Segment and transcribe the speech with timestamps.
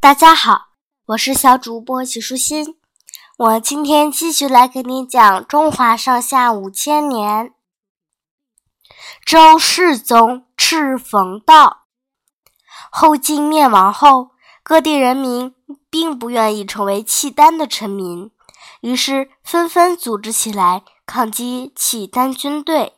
[0.00, 0.68] 大家好，
[1.06, 2.78] 我是小主播齐舒心。
[3.36, 7.52] 我今天继续来给你讲中华上下五千年。
[9.26, 11.86] 周世宗敕冯道。
[12.92, 14.30] 后晋灭亡后，
[14.62, 15.52] 各地人民
[15.90, 18.30] 并不愿意成为契丹的臣民，
[18.82, 22.94] 于是纷纷组织起来抗击契丹军队。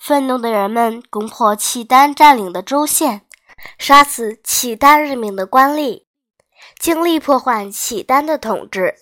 [0.00, 3.24] 愤怒的人们攻破契丹占领的州县。
[3.78, 6.04] 杀死契丹任命的官吏，
[6.78, 8.94] 尽力破坏契丹的统治。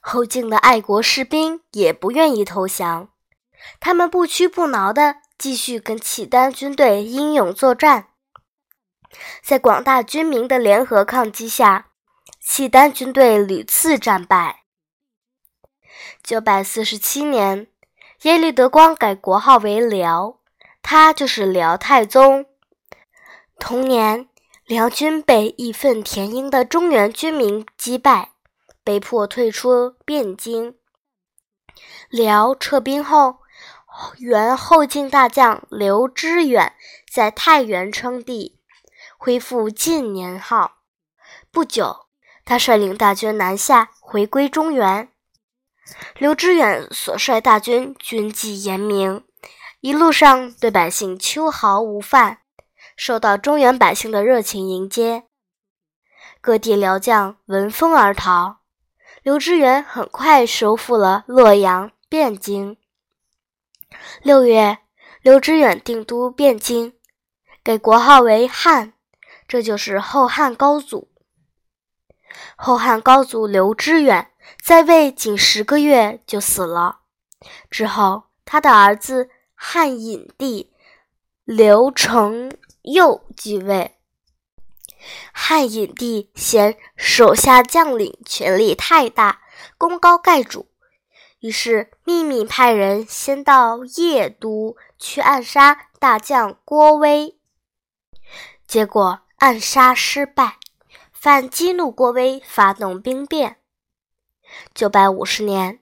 [0.00, 3.08] 后晋的爱国士兵也不愿意投降，
[3.80, 8.08] 他们不屈不挠地继续跟契丹军队英勇作战。
[9.42, 11.88] 在广大军民的联合抗击下，
[12.40, 14.64] 契丹军队屡次战败。
[16.22, 17.68] 九百四十七年，
[18.22, 20.40] 耶律德光改国号为辽，
[20.82, 22.46] 他就是辽太宗。
[23.58, 24.28] 同年，
[24.66, 28.32] 辽军被义愤填膺的中原军民击败，
[28.84, 30.76] 被迫退出汴京。
[32.08, 33.38] 辽撤兵后，
[34.18, 36.74] 原后晋大将刘知远
[37.10, 38.60] 在太原称帝，
[39.18, 40.82] 恢复晋年号。
[41.50, 42.06] 不久，
[42.44, 45.08] 他率领大军南下，回归中原。
[46.18, 49.24] 刘知远所率大军军纪严明，
[49.80, 52.40] 一路上对百姓秋毫无犯。
[52.96, 55.24] 受到中原百姓的热情迎接，
[56.40, 58.60] 各地辽将闻风而逃。
[59.22, 62.78] 刘知远很快收复了洛阳、汴京。
[64.22, 64.78] 六月，
[65.20, 66.94] 刘知远定都汴京，
[67.62, 68.94] 给国号为汉，
[69.46, 71.10] 这就是后汉高祖。
[72.56, 74.30] 后汉高祖刘知远
[74.62, 77.00] 在位仅十个月就死了，
[77.68, 80.72] 之后他的儿子汉隐帝
[81.44, 82.50] 刘承。
[82.86, 83.96] 又继位，
[85.32, 89.40] 汉隐帝嫌手下将领权力太大，
[89.76, 90.68] 功高盖主，
[91.40, 97.36] 于是秘密派人先到邺都去暗杀大将郭威，
[98.68, 100.58] 结果暗杀失败，
[101.10, 103.56] 反激怒郭威，发动兵变。
[104.72, 105.80] 九百五十年，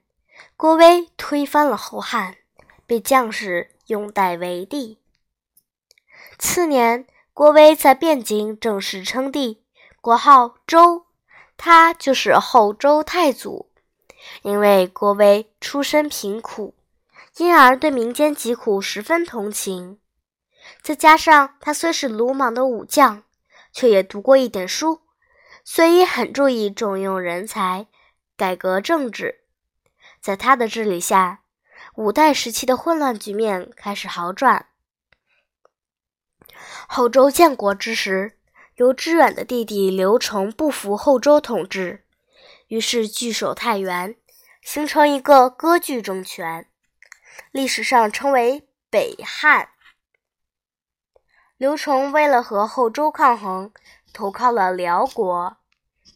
[0.57, 2.39] 郭威推翻了后汉，
[2.87, 5.04] 被将士拥戴为帝。
[6.47, 9.63] 次年，郭威在汴京正式称帝，
[10.03, 11.07] 国号周，
[11.57, 13.71] 他就是后周太祖。
[14.43, 16.75] 因为郭威出身贫苦，
[17.39, 19.99] 因而对民间疾苦十分同情。
[20.83, 23.23] 再加上他虽是鲁莽的武将，
[23.73, 25.01] 却也读过一点书，
[25.65, 27.87] 所以很注意重用人才，
[28.37, 29.41] 改革政治。
[30.21, 31.41] 在他的治理下，
[31.95, 34.67] 五代时期的混乱局面开始好转。
[36.89, 38.39] 后周建国之时，
[38.77, 42.05] 刘知远的弟弟刘崇不服后周统治，
[42.69, 44.17] 于是据守太原，
[44.63, 46.67] 形成一个割据政权，
[47.53, 49.69] 历史上称为北汉。
[51.57, 53.73] 刘崇为了和后周抗衡，
[54.13, 55.57] 投靠了辽国，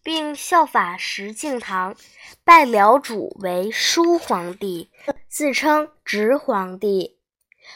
[0.02, 1.96] 并效法石敬瑭，
[2.42, 4.90] 拜辽主为叔皇帝，
[5.28, 7.17] 自称直皇帝。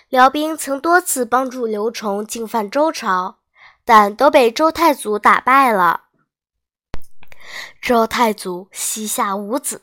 [0.09, 3.39] 辽兵曾多次帮助刘崇进犯周朝，
[3.85, 6.05] 但都被周太祖打败了。
[7.81, 9.83] 周太祖膝下无子，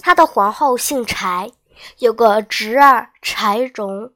[0.00, 1.50] 他的皇后姓柴，
[1.98, 4.12] 有个侄儿柴荣，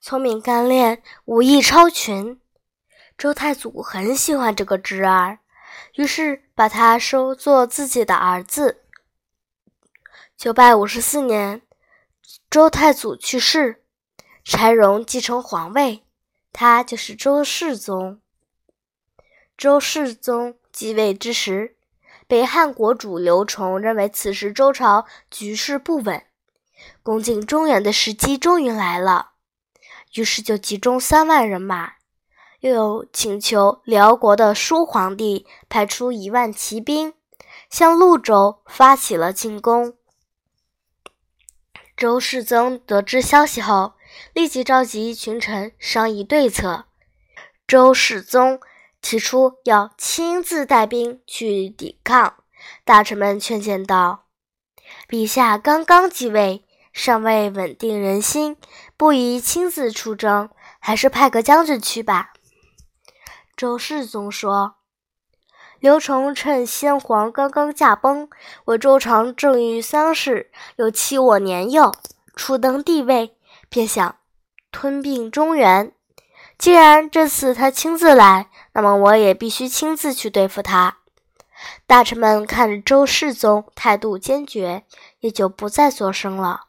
[0.00, 2.40] 聪明干练，武艺超群。
[3.18, 5.38] 周太祖很喜欢这个侄儿，
[5.94, 8.82] 于是把他收作自己的儿子。
[10.36, 11.62] 九百五十四年，
[12.50, 13.82] 周太祖去世。
[14.48, 16.04] 柴荣继承皇位，
[16.52, 18.20] 他就是周世宗。
[19.58, 21.76] 周世宗继位之时，
[22.28, 26.24] 北汉国主刘崇认为此时周朝局势不稳，
[27.02, 29.32] 攻进中原的时机终于来了，
[30.14, 31.94] 于是就集中三万人马，
[32.60, 37.14] 又有请求辽国的叔皇帝派出一万骑兵，
[37.68, 39.94] 向潞州发起了进攻。
[41.96, 43.94] 周世宗得知消息后。
[44.32, 46.84] 立即召集群臣商议对策。
[47.66, 48.60] 周世宗
[49.00, 52.34] 提出要亲自带兵去抵抗，
[52.84, 54.26] 大臣们劝谏道
[55.08, 58.56] ：“陛下刚刚继位，尚未稳定人心，
[58.96, 60.48] 不宜亲自出征，
[60.78, 62.32] 还是派个将军去吧。”
[63.56, 64.76] 周世宗说
[65.80, 68.28] ：“刘崇趁先皇刚刚驾崩，
[68.64, 71.94] 我周常正遇丧事，又欺我年幼，
[72.34, 73.35] 初登帝位。”
[73.68, 74.16] 便想
[74.70, 75.92] 吞并中原，
[76.58, 80.98] 既然这次他亲自来，那么我也必须亲自去对付他。
[81.86, 84.84] 大臣们看着周世宗态度坚决，
[85.20, 86.66] 也就不再作声了。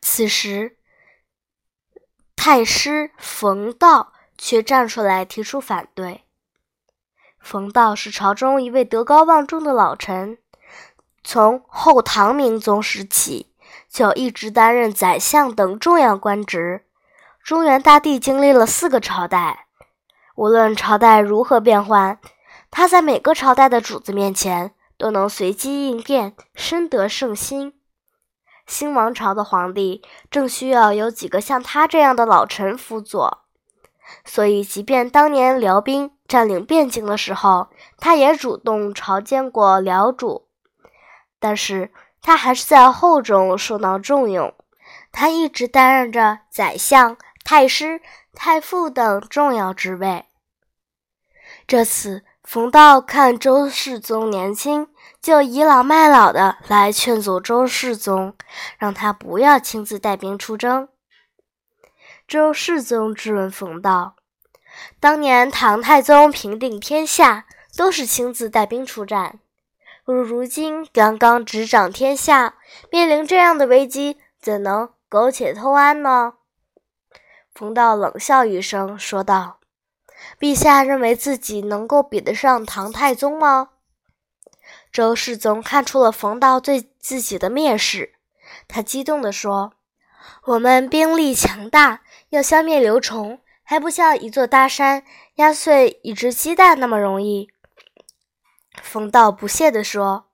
[0.00, 0.76] 此时，
[2.34, 6.24] 太师冯道却站出来提出反对。
[7.38, 10.38] 冯道是朝中一位德高望重的老臣，
[11.22, 13.51] 从后唐明宗时起
[13.92, 16.86] 就一直担任宰相等重要官职。
[17.44, 19.66] 中原大地经历了四个朝代，
[20.36, 22.18] 无论朝代如何变换，
[22.70, 27.74] 他在每个朝代的主子面前都能随机应变，深得圣心。
[28.66, 33.42] 新王朝的皇帝正需要有几个像他这样的老臣辅佐，
[34.24, 37.68] 所以即便当年辽兵占领汴京的时候，
[37.98, 40.46] 他也主动朝见过辽主，
[41.40, 41.90] 但是
[42.22, 44.54] 他还是在后中受到重用。
[45.10, 47.18] 他一直担任着宰相。
[47.44, 48.00] 太师、
[48.32, 50.26] 太傅等重要职位。
[51.66, 54.86] 这次冯道看周世宗年轻，
[55.20, 58.34] 就倚老卖老的来劝阻周世宗，
[58.78, 60.88] 让他不要亲自带兵出征。
[62.28, 64.14] 周世宗质问冯道
[65.00, 67.46] ：“当年唐太宗平定天下，
[67.76, 69.40] 都是亲自带兵出战，
[70.04, 72.56] 如如今刚刚执掌天下，
[72.90, 76.34] 面临这样的危机，怎能苟且偷安呢？”
[77.54, 79.60] 冯道冷笑一声，说道
[80.40, 83.68] ：“陛下认为自己能够比得上唐太宗吗？”
[84.90, 88.14] 周世宗看出了冯道对自己的蔑视，
[88.66, 89.74] 他激动地说
[90.46, 95.04] ：“我们兵力强大，要消灭刘崇，还不像一座大山
[95.36, 97.50] 压碎一只鸡蛋那么容易。”
[98.80, 100.30] 冯道不屑地说：“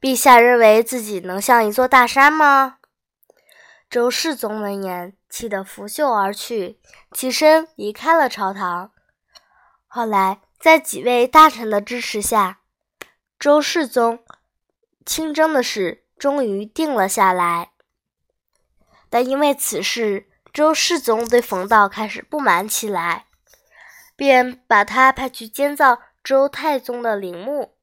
[0.00, 2.78] 陛下认为自己能像一座大山吗？”
[3.88, 5.16] 周世宗闻言。
[5.28, 6.80] 气得拂袖而去，
[7.12, 8.90] 起身离开了朝堂。
[9.86, 12.60] 后来，在几位大臣的支持下，
[13.38, 14.24] 周世宗
[15.04, 17.72] 亲征的事终于定了下来。
[19.10, 23.26] 但因为此事，周世宗对冯道开始不满起来，
[24.14, 27.76] 便把他派去监造周太宗的陵墓。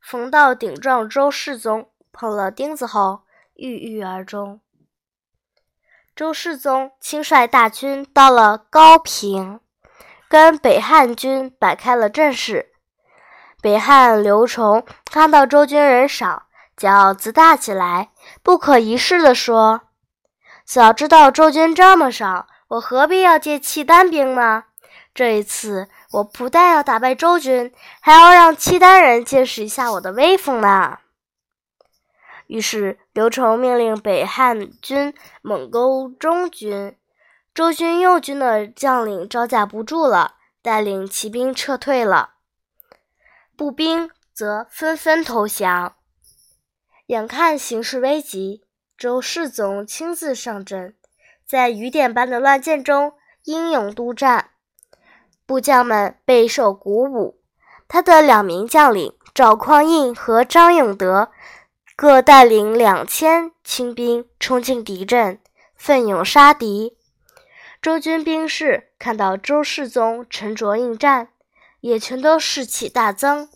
[0.00, 4.62] 冯道顶撞周世宗，碰了钉子后郁郁而终。
[6.14, 9.60] 周世宗亲率大军到了高平，
[10.26, 12.70] 跟北汉军摆开了阵势。
[13.60, 16.44] 北汉刘崇看到周军人少，
[16.78, 18.10] 骄傲自大起来，
[18.42, 19.82] 不可一世地说
[20.64, 24.64] ：“早知道周军这么少，我何必要借契丹兵呢？
[25.14, 30.98] 这一次，我不但要打败周军，还要让契丹人见识一下我的威风呢。”
[32.48, 35.12] 于是，刘崇命令北汉军
[35.42, 36.96] 猛攻中军，
[37.52, 42.34] 周军右军的将领招架不住了，带领骑兵撤退了，
[43.56, 45.96] 步兵则纷纷投降。
[47.06, 48.62] 眼看形势危急，
[48.96, 50.94] 周世宗亲自上阵，
[51.44, 54.50] 在雨点般的乱箭中英勇督战，
[55.46, 57.40] 部将们备受鼓舞。
[57.88, 61.30] 他的两名将领赵匡胤和张永德。
[61.98, 65.40] 各带领两千轻兵冲进敌阵，
[65.74, 66.94] 奋勇杀敌。
[67.80, 71.30] 周军兵士看到周世宗沉着应战，
[71.80, 73.48] 也全都士气大增，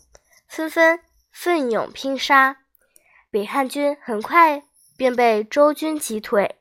[0.47, 1.01] 纷纷
[1.31, 2.61] 奋勇拼杀。
[3.29, 4.63] 北汉军很快
[4.97, 6.55] 便被周军击退。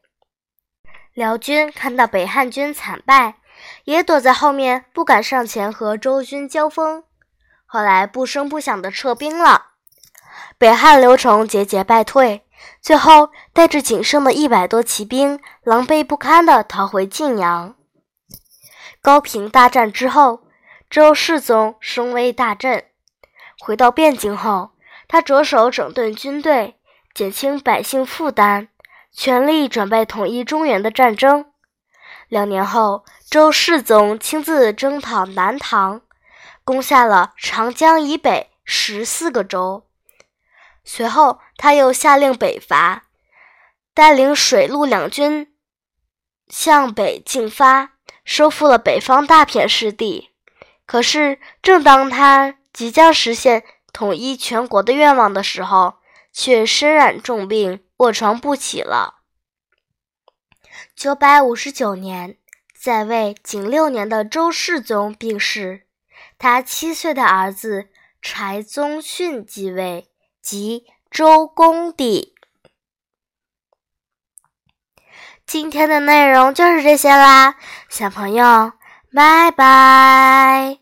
[1.14, 3.39] 辽军看到北汉军惨败，
[3.84, 7.04] 也躲在后面，不敢上前和周军交锋。
[7.66, 9.66] 后来不声不响地撤兵了。
[10.58, 12.44] 北汉刘崇节节败退，
[12.82, 17.74] 最后带着仅剩的一百多骑兵，狼狈不堪地逃回晋阳。
[19.00, 20.42] 高平大战之后，
[20.90, 22.84] 周世宗声威大振。
[23.58, 24.70] 回到汴京后，
[25.08, 26.76] 他着手整顿军队，
[27.14, 28.68] 减轻百姓负担，
[29.12, 31.49] 全力准备统一中原的战争。
[32.30, 36.02] 两年后，周世宗亲自征讨南唐，
[36.62, 39.88] 攻下了长江以北十四个州。
[40.84, 43.06] 随后，他又下令北伐，
[43.92, 45.52] 带领水陆两军
[46.46, 47.94] 向北进发，
[48.24, 50.30] 收复了北方大片失地。
[50.86, 55.94] 可是，正当他即将实现统一全国的愿望的时候，
[56.32, 59.19] 却身染重病，卧床不起了。
[61.00, 62.36] 九百五十九年，
[62.78, 65.86] 在位仅六年的周世宗病逝，
[66.36, 67.88] 他七岁的儿子
[68.20, 70.10] 柴宗训继位。
[70.42, 72.34] 即周公帝。
[75.46, 77.56] 今天的内容就是这些啦，
[77.88, 78.72] 小朋友，
[79.14, 80.79] 拜拜。